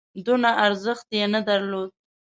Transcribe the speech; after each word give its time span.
دونه 0.25 0.49
ارزښت 0.65 1.07
یې 1.17 1.25
نه 1.33 1.41
درلود. 1.49 1.91